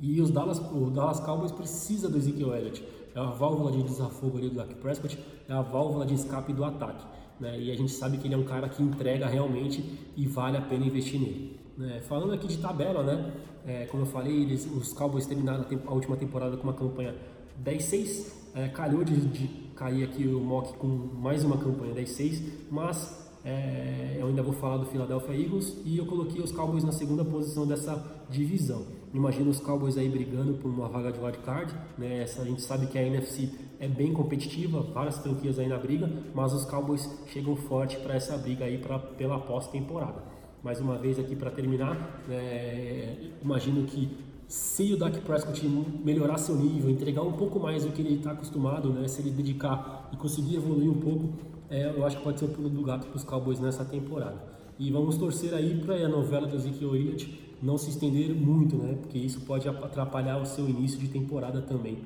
E 0.01 0.19
os 0.19 0.29
Dallas, 0.29 0.59
o 0.59 0.89
Dallas 0.89 1.21
Cowboys 1.21 1.51
precisa 1.53 2.09
do 2.09 2.17
Ezekiel 2.17 2.53
Elliott 2.53 2.83
é 3.15 3.19
a 3.19 3.25
válvula 3.25 3.71
de 3.71 3.83
desafogo 3.83 4.37
ali 4.37 4.49
do 4.49 4.55
Dak 4.55 4.73
Prescott, 4.75 5.17
é 5.47 5.53
a 5.53 5.61
válvula 5.61 6.05
de 6.05 6.15
escape 6.15 6.53
do 6.53 6.63
ataque. 6.63 7.05
Né? 7.39 7.59
E 7.59 7.71
a 7.71 7.75
gente 7.75 7.91
sabe 7.91 8.17
que 8.17 8.27
ele 8.27 8.33
é 8.33 8.37
um 8.37 8.43
cara 8.43 8.69
que 8.69 8.81
entrega 8.81 9.27
realmente 9.27 9.83
e 10.15 10.25
vale 10.27 10.57
a 10.57 10.61
pena 10.61 10.85
investir 10.85 11.19
nele. 11.19 11.59
Né? 11.77 12.01
Falando 12.01 12.33
aqui 12.33 12.47
de 12.47 12.57
tabela, 12.57 13.03
né? 13.03 13.33
É, 13.65 13.85
como 13.85 14.03
eu 14.03 14.07
falei, 14.07 14.43
eles, 14.43 14.65
os 14.65 14.93
Cowboys 14.93 15.25
terminaram 15.25 15.63
a, 15.63 15.89
a, 15.89 15.93
última 15.93 16.17
temporada 16.17 16.57
com 16.57 16.63
uma 16.63 16.73
campanha 16.73 17.15
10-6. 17.63 18.43
É, 18.55 18.67
calhou 18.67 19.03
de, 19.03 19.15
de, 19.15 19.63
cair 19.75 20.03
aqui 20.03 20.27
o 20.27 20.39
mock 20.39 20.73
com 20.77 20.87
mais 20.87 21.43
uma 21.43 21.57
campanha 21.57 21.95
10-6, 21.95 22.43
mas 22.69 23.31
é, 23.43 24.17
eu 24.19 24.27
ainda 24.27 24.43
vou 24.43 24.53
falar 24.53 24.77
do 24.77 24.85
Philadelphia 24.85 25.35
Eagles 25.35 25.81
e 25.83 25.97
eu 25.97 26.05
coloquei 26.05 26.39
os 26.39 26.51
Cowboys 26.51 26.83
na 26.83 26.91
segunda 26.91 27.25
posição 27.25 27.65
dessa 27.65 28.25
divisão. 28.29 28.85
Imagina 29.13 29.51
os 29.51 29.59
Cowboys 29.59 29.95
aí 29.95 30.09
brigando 30.09 30.55
por 30.55 30.69
uma 30.69 30.89
vaga 30.89 31.11
de 31.11 31.19
wildcard, 31.19 31.71
né? 31.97 32.23
Essa, 32.23 32.41
a 32.41 32.45
gente 32.45 32.63
sabe 32.63 32.87
que 32.87 32.97
a 32.97 33.03
NFC 33.03 33.49
é 33.79 33.87
bem 33.87 34.11
competitiva, 34.11 34.81
várias 34.81 35.19
franquias 35.19 35.59
aí 35.59 35.67
na 35.67 35.77
briga, 35.77 36.09
mas 36.33 36.51
os 36.51 36.65
Cowboys 36.65 37.07
chegam 37.27 37.55
forte 37.55 37.97
para 37.97 38.15
essa 38.15 38.35
briga 38.37 38.65
aí 38.65 38.79
pra, 38.79 38.97
pela 38.97 39.39
pós-temporada. 39.39 40.23
Mais 40.63 40.79
uma 40.79 40.97
vez 40.97 41.19
aqui 41.19 41.35
para 41.35 41.51
terminar, 41.51 42.23
né? 42.27 43.31
imagino 43.43 43.85
que 43.85 44.09
se 44.47 44.93
o 44.93 44.97
Dak 44.97 45.19
Prescott 45.21 45.63
melhorar 46.03 46.37
seu 46.37 46.55
nível, 46.55 46.89
entregar 46.89 47.21
um 47.21 47.33
pouco 47.33 47.59
mais 47.59 47.85
do 47.85 47.91
que 47.91 48.01
ele 48.01 48.15
está 48.15 48.31
acostumado, 48.31 48.89
né? 48.89 49.07
Se 49.07 49.21
ele 49.21 49.29
dedicar 49.29 50.09
e 50.11 50.17
conseguir 50.17 50.55
evoluir 50.55 50.89
um 50.89 50.99
pouco, 50.99 51.33
é, 51.69 51.89
eu 51.89 52.05
acho 52.05 52.17
que 52.17 52.23
pode 52.23 52.39
ser 52.39 52.45
o 52.45 52.49
pulo 52.49 52.69
do 52.69 52.81
gato 52.81 53.07
para 53.07 53.17
os 53.17 53.23
Cowboys 53.23 53.59
nessa 53.59 53.85
temporada. 53.85 54.41
E 54.79 54.91
vamos 54.91 55.17
torcer 55.17 55.53
aí 55.53 55.81
para 55.85 55.95
a 55.95 56.07
novela 56.07 56.47
do 56.47 56.55
Ezekiel 56.55 56.95
Elliott 56.95 57.42
não 57.63 57.77
se 57.77 57.89
estender 57.89 58.35
muito, 58.35 58.75
né? 58.75 58.97
Porque 58.99 59.17
isso 59.17 59.41
pode 59.41 59.67
atrapalhar 59.69 60.37
o 60.37 60.45
seu 60.45 60.67
início 60.67 60.99
de 60.99 61.07
temporada 61.07 61.61
também, 61.61 61.99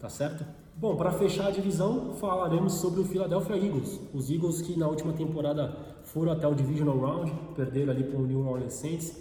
tá 0.00 0.08
certo? 0.08 0.44
Bom, 0.76 0.96
para 0.96 1.12
fechar 1.12 1.46
a 1.46 1.50
divisão, 1.52 2.14
falaremos 2.14 2.74
sobre 2.74 3.00
o 3.00 3.04
Philadelphia 3.04 3.54
Eagles. 3.54 4.00
Os 4.12 4.28
Eagles 4.28 4.60
que 4.60 4.76
na 4.76 4.88
última 4.88 5.12
temporada 5.12 5.76
foram 6.02 6.32
até 6.32 6.48
o 6.48 6.54
Divisional 6.54 6.98
Round, 6.98 7.32
perderam 7.54 7.92
ali 7.92 8.02
para 8.02 8.18
o 8.18 8.26
New 8.26 8.44
Orleans 8.44 8.72
Saints. 8.72 9.16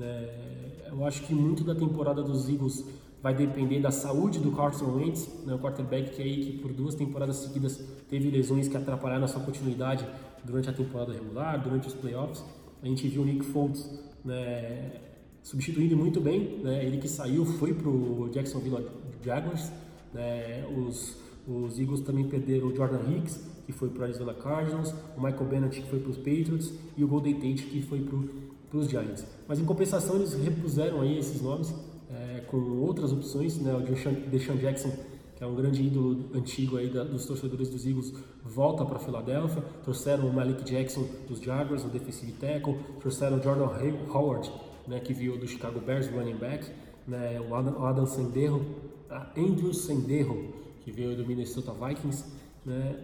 É, 0.00 0.88
eu 0.92 1.04
acho 1.04 1.22
que 1.22 1.34
muito 1.34 1.64
da 1.64 1.74
temporada 1.74 2.22
dos 2.22 2.48
Eagles 2.48 2.84
vai 3.20 3.34
depender 3.34 3.80
da 3.80 3.90
saúde 3.90 4.38
do 4.38 4.52
Carson 4.52 4.96
Wentz, 4.96 5.28
né, 5.44 5.54
o 5.54 5.58
quarterback 5.58 6.10
que 6.10 6.22
aí 6.22 6.44
que 6.44 6.58
por 6.58 6.72
duas 6.72 6.94
temporadas 6.94 7.36
seguidas 7.36 7.84
teve 8.08 8.30
lesões 8.30 8.68
que 8.68 8.76
atrapalharam 8.76 9.24
a 9.24 9.28
sua 9.28 9.42
continuidade 9.42 10.06
durante 10.44 10.70
a 10.70 10.72
temporada 10.72 11.12
regular, 11.12 11.60
durante 11.60 11.88
os 11.88 11.94
playoffs. 11.94 12.44
A 12.80 12.86
gente 12.86 13.08
viu 13.08 13.22
o 13.22 13.24
Nick 13.24 13.44
Foles 13.44 13.88
né, 14.24 15.11
substituindo 15.42 15.96
muito 15.96 16.20
bem, 16.20 16.58
né, 16.62 16.84
ele 16.84 16.98
que 16.98 17.08
saiu 17.08 17.44
foi 17.44 17.74
para 17.74 17.88
o 17.88 18.28
Jacksonville 18.32 18.86
Jaguars. 19.24 19.70
Né, 20.12 20.66
os, 20.76 21.16
os 21.46 21.78
Eagles 21.78 22.00
também 22.00 22.28
perderam 22.28 22.68
o 22.68 22.74
Jordan 22.74 23.00
Hicks, 23.10 23.40
que 23.66 23.72
foi 23.72 23.88
para 23.88 24.02
o 24.02 24.04
Arizona 24.04 24.34
Cardinals, 24.34 24.94
o 25.16 25.20
Michael 25.20 25.44
Bennett, 25.46 25.80
que 25.80 25.88
foi 25.88 25.98
para 25.98 26.10
os 26.10 26.16
Patriots, 26.16 26.72
e 26.96 27.04
o 27.04 27.08
Golden 27.08 27.34
Tate, 27.34 27.64
que 27.66 27.82
foi 27.82 28.00
para 28.00 28.78
os 28.78 28.88
Giants. 28.88 29.24
Mas 29.46 29.60
em 29.60 29.64
compensação, 29.64 30.16
eles 30.16 30.34
repuseram 30.34 31.00
aí 31.00 31.18
esses 31.18 31.40
nomes 31.40 31.74
é, 32.10 32.40
com 32.40 32.56
outras 32.80 33.12
opções, 33.12 33.58
né? 33.58 33.74
O 33.74 33.80
Deshaun 34.30 34.56
Jackson, 34.56 34.92
que 35.36 35.42
é 35.42 35.46
um 35.46 35.54
grande 35.54 35.82
ídolo 35.82 36.30
antigo 36.34 36.76
aí 36.76 36.88
da, 36.88 37.04
dos 37.04 37.24
torcedores 37.26 37.68
dos 37.68 37.86
Eagles, 37.86 38.12
volta 38.44 38.84
para 38.84 38.98
Filadélfia. 38.98 39.62
Trouxeram 39.82 40.28
o 40.28 40.32
Malik 40.32 40.64
Jackson 40.64 41.06
dos 41.28 41.40
Jaguars, 41.40 41.84
o 41.84 41.88
defensive 41.88 42.32
tackle. 42.32 42.76
Trouxeram 43.00 43.38
o 43.38 43.42
Jordan 43.42 43.68
Howard, 44.12 44.50
né? 44.86 45.00
Que 45.00 45.12
veio 45.12 45.38
do 45.38 45.46
Chicago 45.46 45.80
Bears, 45.80 46.08
running 46.08 46.36
back. 46.36 46.70
Né? 47.06 47.40
O 47.40 47.54
Adam, 47.54 47.84
Adam 47.84 48.06
Senderro, 48.06 48.64
Andrew 49.36 49.72
Senderro, 49.72 50.52
que 50.84 50.90
veio 50.90 51.16
do 51.16 51.26
Minnesota 51.26 51.72
Vikings. 51.72 52.24
Né? 52.64 52.96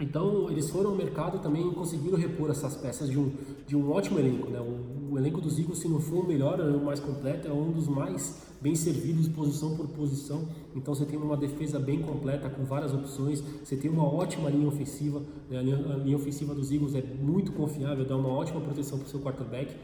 Então, 0.00 0.50
eles 0.50 0.70
foram 0.70 0.90
ao 0.90 0.96
mercado 0.96 1.36
e 1.36 1.40
também 1.40 1.70
conseguiram 1.70 2.16
repor 2.16 2.50
essas 2.50 2.76
peças 2.76 3.10
de 3.10 3.18
um, 3.18 3.30
de 3.66 3.76
um 3.76 3.90
ótimo 3.92 4.18
elenco. 4.18 4.50
Né? 4.50 4.58
O, 4.58 5.12
o 5.14 5.18
elenco 5.18 5.40
dos 5.40 5.58
Eagles, 5.58 5.78
se 5.78 5.88
não 5.88 6.00
for 6.00 6.24
o 6.24 6.26
melhor, 6.26 6.58
é 6.58 6.64
o 6.64 6.82
mais 6.82 6.98
completo, 6.98 7.46
é 7.46 7.52
um 7.52 7.70
dos 7.70 7.86
mais 7.86 8.42
bem 8.60 8.74
servidos, 8.74 9.28
posição 9.28 9.76
por 9.76 9.86
posição. 9.88 10.48
Então, 10.74 10.94
você 10.94 11.04
tem 11.04 11.18
uma 11.18 11.36
defesa 11.36 11.78
bem 11.78 12.00
completa, 12.00 12.48
com 12.48 12.64
várias 12.64 12.94
opções. 12.94 13.42
Você 13.62 13.76
tem 13.76 13.90
uma 13.90 14.04
ótima 14.04 14.48
linha 14.48 14.66
ofensiva. 14.66 15.22
Né? 15.50 15.58
A, 15.58 15.62
linha, 15.62 15.76
a 15.76 15.96
linha 15.98 16.16
ofensiva 16.16 16.54
dos 16.54 16.72
Eagles 16.72 16.94
é 16.94 17.02
muito 17.02 17.52
confiável, 17.52 18.04
dá 18.04 18.16
uma 18.16 18.30
ótima 18.30 18.60
proteção 18.60 18.98
para 18.98 19.06
o 19.06 19.10
seu 19.10 19.20
quarterback. 19.20 19.74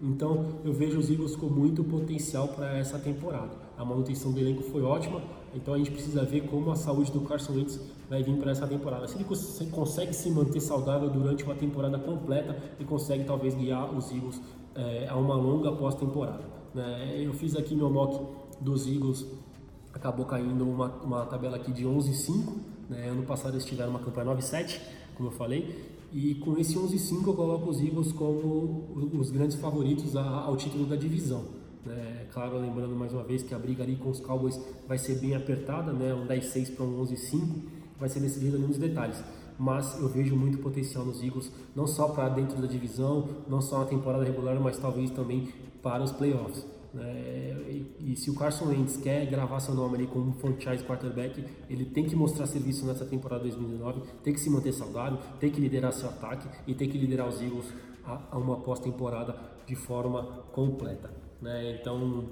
Então 0.00 0.60
eu 0.64 0.72
vejo 0.72 0.98
os 0.98 1.10
Eagles 1.10 1.34
com 1.34 1.46
muito 1.46 1.82
potencial 1.82 2.48
para 2.48 2.78
essa 2.78 2.98
temporada. 2.98 3.50
A 3.76 3.84
manutenção 3.84 4.32
do 4.32 4.38
elenco 4.38 4.62
foi 4.62 4.82
ótima, 4.82 5.20
então 5.54 5.74
a 5.74 5.78
gente 5.78 5.90
precisa 5.90 6.24
ver 6.24 6.42
como 6.42 6.70
a 6.70 6.76
saúde 6.76 7.10
do 7.10 7.20
Carson 7.22 7.52
Wentz 7.52 7.80
vai 8.08 8.22
vir 8.22 8.36
para 8.36 8.52
essa 8.52 8.66
temporada. 8.66 9.08
Se 9.08 9.16
ele 9.16 9.70
consegue 9.70 10.14
se 10.14 10.30
manter 10.30 10.60
saudável 10.60 11.10
durante 11.10 11.42
uma 11.42 11.54
temporada 11.54 11.98
completa 11.98 12.56
e 12.78 12.84
consegue 12.84 13.24
talvez 13.24 13.54
guiar 13.54 13.92
os 13.92 14.10
Eagles 14.12 14.40
é, 14.74 15.08
a 15.08 15.16
uma 15.16 15.34
longa 15.34 15.72
pós-temporada. 15.72 16.44
Né? 16.72 17.16
Eu 17.18 17.32
fiz 17.32 17.56
aqui 17.56 17.74
meu 17.74 17.90
mock 17.90 18.24
dos 18.60 18.86
Eagles, 18.86 19.26
acabou 19.92 20.26
caindo 20.26 20.64
uma, 20.68 20.88
uma 21.02 21.26
tabela 21.26 21.56
aqui 21.56 21.72
de 21.72 21.84
11-5. 21.84 22.52
Né? 22.88 23.08
Ano 23.08 23.24
passado 23.24 23.54
eles 23.54 23.64
tiveram 23.64 23.90
uma 23.90 23.98
campanha 24.00 24.30
9-7, 24.36 24.80
como 25.16 25.28
eu 25.28 25.32
falei, 25.32 25.97
e 26.12 26.36
com 26.36 26.56
esse 26.58 26.74
11-5 26.74 27.26
eu 27.26 27.34
coloco 27.34 27.70
os 27.70 27.80
Eagles 27.80 28.12
como 28.12 28.88
os 29.12 29.30
grandes 29.30 29.56
favoritos 29.56 30.16
ao 30.16 30.56
título 30.56 30.86
da 30.86 30.96
divisão. 30.96 31.44
Né? 31.84 32.26
Claro, 32.32 32.58
lembrando 32.58 32.96
mais 32.96 33.12
uma 33.12 33.22
vez 33.22 33.42
que 33.42 33.54
a 33.54 33.58
briga 33.58 33.82
ali 33.82 33.96
com 33.96 34.10
os 34.10 34.20
Cowboys 34.20 34.58
vai 34.86 34.98
ser 34.98 35.18
bem 35.20 35.34
apertada, 35.34 35.92
né? 35.92 36.14
um 36.14 36.26
10-6 36.26 36.74
para 36.74 36.84
um 36.84 37.04
11-5, 37.04 37.40
vai 37.98 38.08
ser 38.08 38.20
decidido 38.20 38.56
ali 38.56 38.66
nos 38.66 38.78
detalhes. 38.78 39.22
Mas 39.58 39.98
eu 40.00 40.08
vejo 40.08 40.36
muito 40.36 40.58
potencial 40.58 41.04
nos 41.04 41.22
Eagles, 41.22 41.50
não 41.74 41.86
só 41.86 42.08
para 42.08 42.28
dentro 42.28 42.60
da 42.60 42.66
divisão, 42.66 43.28
não 43.48 43.60
só 43.60 43.80
na 43.80 43.86
temporada 43.86 44.24
regular, 44.24 44.58
mas 44.60 44.78
talvez 44.78 45.10
também 45.10 45.48
para 45.82 46.02
os 46.02 46.12
playoffs. 46.12 46.64
Né? 46.92 47.54
E, 47.68 48.12
e, 48.12 48.16
se 48.16 48.30
o 48.30 48.34
Carson 48.34 48.66
Wentz 48.66 48.96
quer 48.96 49.26
gravar 49.26 49.60
seu 49.60 49.74
nome 49.74 49.96
ali 49.96 50.06
como 50.06 50.32
franchise 50.32 50.82
quarterback, 50.84 51.44
ele 51.68 51.84
tem 51.84 52.04
que 52.04 52.16
mostrar 52.16 52.46
serviço 52.46 52.86
nessa 52.86 53.04
temporada 53.04 53.42
2019, 53.42 54.02
tem 54.22 54.32
que 54.32 54.40
se 54.40 54.48
manter 54.48 54.72
saudável, 54.72 55.18
tem 55.38 55.50
que 55.50 55.60
liderar 55.60 55.92
seu 55.92 56.08
ataque 56.08 56.48
e 56.66 56.74
tem 56.74 56.88
que 56.88 56.96
liderar 56.96 57.28
os 57.28 57.40
Eagles 57.40 57.72
a, 58.04 58.20
a 58.30 58.38
uma 58.38 58.56
pós-temporada 58.60 59.36
de 59.66 59.76
forma 59.76 60.22
completa. 60.52 61.10
Né? 61.42 61.78
Então, 61.80 62.24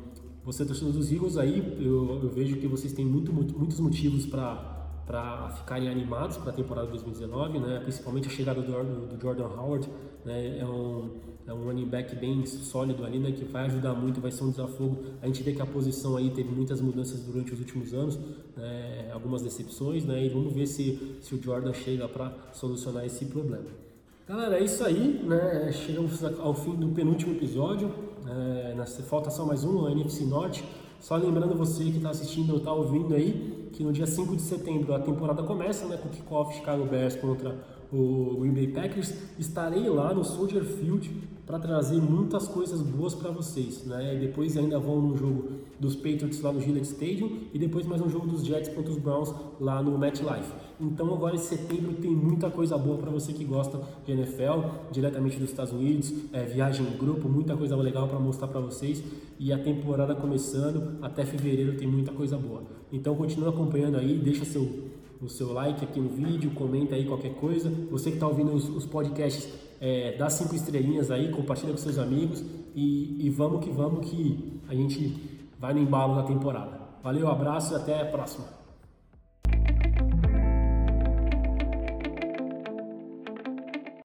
você 0.45 0.65
torcedor 0.65 0.93
dos 0.93 1.13
Eagles 1.13 1.37
aí, 1.37 1.59
eu, 1.85 2.21
eu 2.23 2.31
vejo 2.31 2.57
que 2.57 2.67
vocês 2.67 2.93
têm 2.93 3.05
muito, 3.05 3.33
muito, 3.33 3.59
muitos 3.59 3.79
motivos 3.79 4.27
para 4.27 4.76
para 5.07 5.51
ficarem 5.51 5.89
animados 5.89 6.37
para 6.37 6.51
a 6.51 6.53
temporada 6.53 6.89
2019, 6.89 7.61
né? 7.61 7.81
principalmente 7.81 8.27
a 8.27 8.31
chegada 8.31 8.61
do, 8.61 9.07
do 9.07 9.21
Jordan 9.21 9.47
Howard, 9.47 9.89
né? 10.25 10.59
é, 10.59 10.65
um, 10.67 11.11
é 11.47 11.55
um 11.55 11.65
running 11.65 11.87
back 11.87 12.17
bem 12.17 12.45
sólido 12.45 13.05
ali, 13.05 13.21
né? 13.21 13.31
que 13.31 13.45
vai 13.45 13.67
ajudar 13.67 13.95
muito, 13.95 14.21
vai 14.21 14.33
ser 14.33 14.43
um 14.43 14.51
desafogo. 14.51 15.05
A 15.23 15.27
gente 15.27 15.45
vê 15.45 15.53
que 15.53 15.63
a 15.63 15.67
posição 15.67 16.17
aí 16.17 16.31
teve 16.31 16.51
muitas 16.51 16.81
mudanças 16.81 17.21
durante 17.21 17.53
os 17.53 17.61
últimos 17.61 17.95
anos, 17.95 18.19
né? 18.57 19.11
algumas 19.13 19.43
decepções, 19.43 20.05
né? 20.05 20.25
e 20.25 20.29
vamos 20.29 20.53
ver 20.53 20.67
se, 20.67 21.19
se 21.23 21.35
o 21.37 21.43
Jordan 21.43 21.73
chega 21.73 22.09
para 22.09 22.33
solucionar 22.53 23.05
esse 23.07 23.27
problema. 23.27 23.87
Galera, 24.29 24.59
é 24.59 24.65
isso 24.65 24.85
aí, 24.85 25.23
né? 25.25 25.71
chegamos 25.71 26.25
ao 26.25 26.53
fim 26.53 26.75
do 26.75 26.89
penúltimo 26.89 27.33
episódio, 27.33 27.93
é, 28.29 28.75
falta 29.05 29.31
só 29.31 29.47
mais 29.47 29.63
um 29.63 29.71
no 29.71 29.89
NFC 29.89 30.25
Norte. 30.25 30.65
Só 30.99 31.17
lembrando 31.17 31.55
você 31.55 31.85
que 31.85 31.99
está 31.99 32.11
assistindo 32.11 32.51
ou 32.51 32.59
está 32.59 32.73
ouvindo 32.73 33.15
aí, 33.15 33.66
que 33.77 33.85
no 33.85 33.93
dia 33.93 34.07
5 34.07 34.35
de 34.35 34.41
setembro 34.41 34.95
a 34.95 34.99
temporada 34.99 35.43
começa, 35.43 35.85
né, 35.87 35.99
com 35.99 36.09
o 36.09 36.11
kickoff 36.11 36.55
Chicago 36.55 36.87
Bears 36.87 37.15
contra 37.15 37.55
o 37.93 38.39
Green 38.41 38.55
Bay 38.55 38.69
Packers. 38.69 39.13
Estarei 39.39 39.87
lá 39.91 40.15
no 40.15 40.25
Soldier 40.25 40.65
Field 40.65 41.11
para 41.47 41.61
trazer 41.61 42.03
muitas 42.03 42.49
coisas 42.49 42.83
boas 42.83 43.15
para 43.15 43.31
vocês, 43.31 43.85
né? 43.85 44.17
E 44.17 44.19
depois 44.19 44.57
ainda 44.57 44.81
vão 44.81 45.01
no 45.01 45.17
jogo 45.17 45.49
dos 45.79 45.95
Patriots 45.95 46.41
lá 46.41 46.53
no 46.53 46.61
Gillette 46.61 46.89
Stadium 46.89 47.39
e 47.55 47.59
depois 47.59 47.87
mais 47.87 48.03
um 48.03 48.11
jogo 48.11 48.27
dos 48.27 48.45
Jets 48.45 48.69
contra 48.75 48.91
os 48.91 48.99
Browns 48.99 49.33
lá 49.61 49.81
no 49.81 49.97
MetLife. 49.97 50.53
Então 50.81 51.15
agora 51.15 51.37
em 51.37 51.39
setembro 51.39 51.95
tem 51.95 52.11
muita 52.11 52.51
coisa 52.51 52.77
boa 52.77 52.99
para 52.99 53.11
você 53.11 53.33
que 53.33 53.45
gosta 53.45 53.81
de 54.05 54.11
NFL, 54.11 54.91
diretamente 54.91 55.39
dos 55.39 55.49
Estados 55.49 55.73
Unidos, 55.73 56.13
é, 56.33 56.45
viagem 56.45 56.85
em 56.85 56.99
grupo, 56.99 57.29
muita 57.29 57.57
coisa 57.57 57.77
legal 57.77 58.09
para 58.09 58.19
mostrar 58.19 58.49
para 58.49 58.61
vocês 58.61 59.03
e 59.39 59.53
a 59.53 59.59
temporada 59.59 60.17
começando 60.17 60.99
até 61.01 61.25
fevereiro 61.25 61.77
tem 61.77 61.87
muita 61.87 62.11
coisa 62.11 62.37
boa. 62.37 62.65
Então 62.93 63.15
continue 63.15 63.49
acompanhando 63.49 63.99
aí, 63.99 64.19
deixa 64.19 64.45
seu 64.45 64.97
o 65.23 65.31
seu 65.31 65.53
like 65.55 65.83
aqui 65.83 65.99
no 65.99 66.11
vídeo, 66.11 66.51
comenta 66.51 66.95
aí 66.95 67.07
qualquer 67.07 67.35
coisa. 67.37 67.73
Você 67.91 68.11
que 68.11 68.17
está 68.17 68.29
ouvindo 68.29 68.53
os, 68.53 68.69
os 68.69 68.85
podcasts, 68.85 69.49
é, 69.81 70.17
dá 70.17 70.29
cinco 70.31 70.55
estrelinhas 70.55 71.11
aí, 71.11 71.31
compartilha 71.31 71.73
com 71.73 71.79
seus 71.79 71.99
amigos 71.99 72.43
e, 72.75 73.27
e 73.27 73.31
vamos 73.31 73.65
que 73.65 73.71
vamos 73.71 74.09
que 74.09 74.61
a 74.69 74.75
gente 74.75 75.49
vai 75.59 75.75
no 75.75 75.81
embalo 75.81 76.17
da 76.17 76.23
temporada. 76.23 76.81
Valeu, 77.03 77.29
abraço 77.29 77.73
e 77.73 77.77
até 77.77 78.01
a 78.01 78.07
próxima. 78.07 78.47